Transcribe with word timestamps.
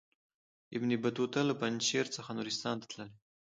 ابن 0.75 0.89
بطوطه 1.03 1.41
له 1.49 1.53
پنجشیر 1.61 2.05
څخه 2.15 2.29
نورستان 2.37 2.75
ته 2.81 2.85
تللی. 2.91 3.09